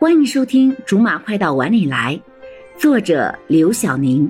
[0.00, 2.18] 欢迎收听《竹马快到碗里来》，
[2.80, 4.26] 作者刘晓宁，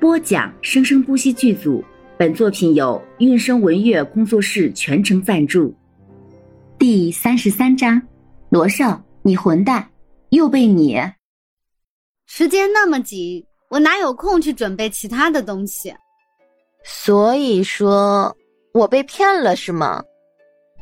[0.00, 1.84] 播讲生生不息剧组。
[2.16, 5.74] 本作品由韵声文乐工作室全程赞助。
[6.78, 8.00] 第三十三章：
[8.48, 9.86] 罗少，你混蛋，
[10.30, 10.98] 又被你……
[12.24, 15.94] 时间那么紧，我哪有空去准备其他的东西？
[16.82, 18.34] 所以说，
[18.72, 20.02] 我被骗了是吗？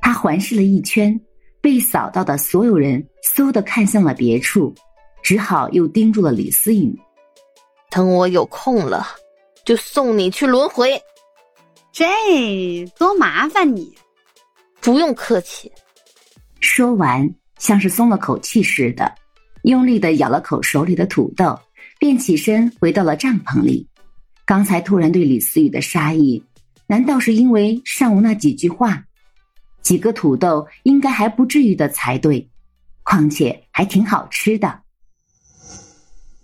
[0.00, 1.20] 他环视了一圈。
[1.62, 3.02] 被扫到的所有人
[3.34, 4.74] 嗖的看向了别处，
[5.22, 6.94] 只好又盯住了李思雨。
[7.88, 9.06] 等我有空了，
[9.64, 11.00] 就送你去轮回。
[11.92, 12.04] 这
[12.98, 13.94] 多麻烦你，
[14.80, 15.70] 不用客气。
[16.58, 19.14] 说完，像是松了口气似的，
[19.62, 21.56] 用力的咬了口手里的土豆，
[21.98, 23.86] 便起身回到了帐篷里。
[24.44, 26.42] 刚才突然对李思雨的杀意，
[26.88, 29.04] 难道是因为上午那几句话？
[29.82, 32.48] 几个土豆应该还不至于的才对，
[33.02, 34.80] 况且还挺好吃的。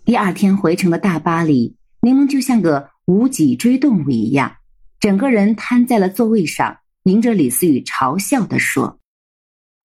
[0.05, 4.57] 第二天回程的大巴里，柠檬就像个无脊椎动物一样，
[4.99, 8.99] 整个人瘫在了座位上，迎着李思雨嘲笑的说：“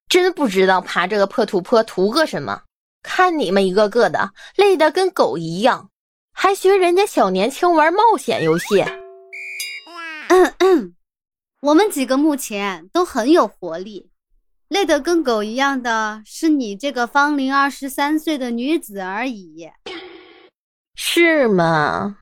[0.09, 2.63] 真不知道爬这个破土坡图个什么？
[3.03, 5.91] 看你们一个个的累得跟狗一样，
[6.33, 8.81] 还学人家小年轻玩冒险游戏。”
[10.29, 10.95] 嗯嗯。
[11.65, 14.11] 我们几个目前都很有活力，
[14.69, 19.71] 累得跟狗一样的是你这个芳龄二十三岁的女子而已，
[20.95, 22.19] 是吗？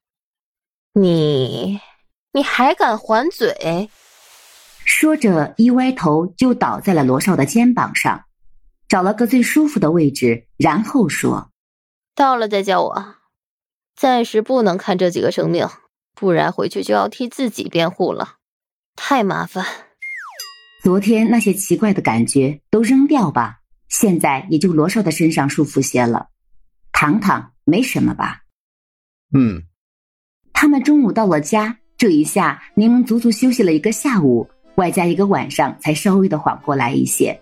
[0.93, 1.81] 你
[2.33, 3.91] 你还敢还嘴？
[4.85, 8.27] 说着，一歪头就倒在了罗少的肩膀上，
[8.87, 11.51] 找了个最舒服的位置，然后说
[12.15, 13.17] ：“到了再叫我，
[13.97, 15.69] 暂时不能看这几个生命，
[16.15, 18.37] 不然回去就要替自己辩护了。”
[19.05, 19.67] 太麻烦。
[20.81, 26.29] 昨天那些奇怪的感觉都扔掉吧，现在也就罗少的身上舒服些了。
[26.93, 28.43] 躺躺没什么吧？
[29.35, 29.65] 嗯。
[30.53, 37.37] 他们中午到了家，这一下柠檬足足休息了一个下午，外加一个晚上，才稍微的缓过来一些。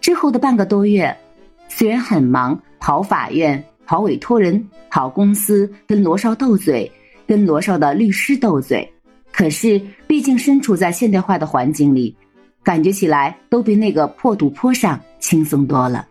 [0.00, 1.16] 之后的半个多月，
[1.68, 6.90] 虽然很忙，跑法院、跑委托人、跑公司，跟罗少斗嘴，
[7.28, 8.92] 跟罗少的律师斗嘴。
[9.40, 12.14] 可是，毕竟身处在现代化的环境里，
[12.62, 16.06] 感觉起来都比那个破土坡上轻松多了。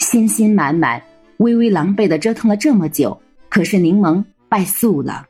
[0.00, 1.00] 信心满满，
[1.38, 3.18] 微微狼狈的折腾了这么久，
[3.48, 5.26] 可是柠檬败诉了。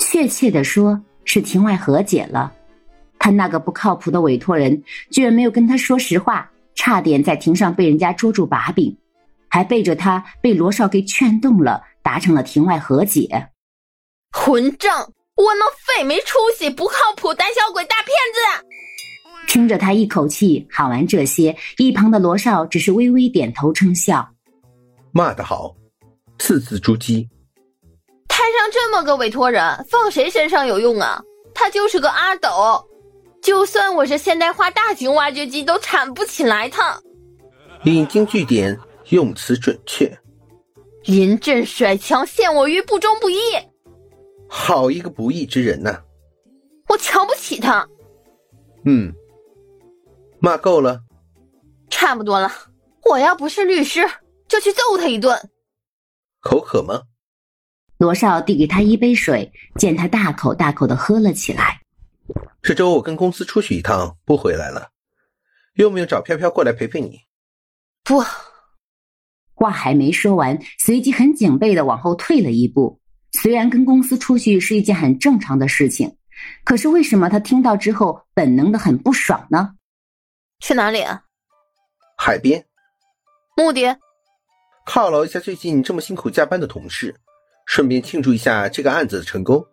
[0.00, 2.50] 确切的说，是庭外和解了。
[3.18, 8.96] 他那个不靠谱的委托人，居然没有跟他说实话，差点在庭上被人家捉住把柄，
[9.50, 13.50] 还背着他被罗少给劝动了，达成了庭外和解。
[14.32, 15.12] 混账！
[15.36, 18.66] 我那废没出息、不靠谱、胆小鬼、大骗子！
[19.48, 24.28] 听着他一口气喊完这些，一旁的罗少只是微微点头称笑。
[25.12, 25.74] 骂得好，
[26.38, 27.28] 字字珠玑。
[28.28, 31.22] 摊上这么个委托人，放谁身上有用啊？
[31.52, 32.84] 他就是个阿斗，
[33.42, 37.00] 就算我是现代化大型挖掘机，都铲不起来他。
[37.84, 38.78] 引经据典，
[39.10, 40.10] 用词准确。
[41.04, 43.36] 临阵甩枪，陷我于不忠不义。
[44.56, 46.00] 好一个不义之人呐！
[46.88, 47.86] 我瞧不起他。
[48.84, 49.12] 嗯，
[50.38, 51.02] 骂够了，
[51.90, 52.48] 差不多了。
[53.04, 54.00] 我要不是律师，
[54.46, 55.36] 就去揍他一顿。
[56.40, 57.02] 口渴吗？
[57.98, 61.80] 罗少递给他一杯水，见他大口大口的喝了起来。
[62.62, 64.90] 这周我跟公司出去一趟，不回来了。
[65.74, 67.22] 用不用找飘飘过来陪陪你？
[68.04, 68.22] 不。
[69.52, 73.00] 话还没说完，随即很警备的往后退了一步。
[73.34, 76.16] 虽然跟公司出去是一件很正常的事情，
[76.62, 79.74] 可是为什么他听到之后本能的很不爽呢？
[80.60, 81.20] 去哪里啊？
[82.16, 82.64] 海边。
[83.56, 83.98] 目的？
[84.86, 87.12] 犒劳一下最近这么辛苦加班的同事，
[87.66, 89.64] 顺便庆祝一下这个案子的成功。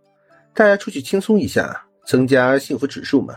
[0.56, 3.36] 大家出去轻松一下，增加幸福指数嘛。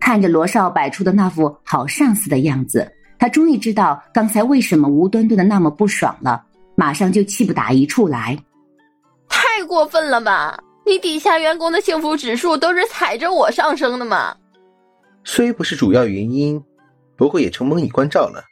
[0.00, 6.42] 看着罗少摆出的那副好上司的样子，他终于知道刚才为什么无端端的那么不爽了，
[6.74, 8.36] 马上就气不打一处来。
[9.66, 10.56] 太过分了吧！
[10.86, 14.32] 你底下员工的幸福指数都是踩着我上升的嘛？
[15.24, 16.62] 虽不是主要原因，
[17.16, 18.44] 不过也承蒙你关照了。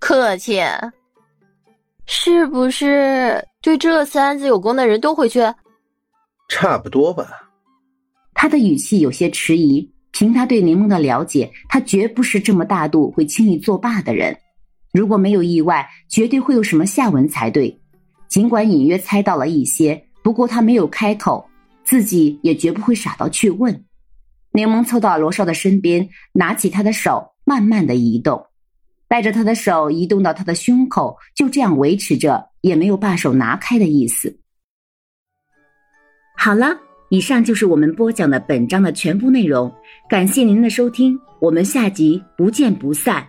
[0.00, 0.60] 客气。
[2.04, 5.40] 是不是对这次案子有功的人都回去？
[6.50, 7.26] 差不多吧。
[8.34, 9.90] 他的语气有些迟疑。
[10.12, 14.36] 凭他对柠檬的了解，他绝不是这么大度会轻易作罢的人。
[14.92, 17.80] 如果没有意外，绝对会有什么下文才对。
[18.28, 21.48] 尽管隐约猜到了一些，不过他没有开口，
[21.84, 23.86] 自己也绝不会傻到去问。
[24.52, 28.44] 柠檬凑到罗少的身边，拿起他的手，慢慢的移动。
[29.08, 34.38] 带着他的手移动到他的胸口，就这样维持着，也没有把手拿开的意思。
[36.36, 36.76] 好了，
[37.08, 39.72] 以上就是我们播讲的本章的全部内容，
[40.10, 43.26] 感谢您的收听，我们下集不见不散。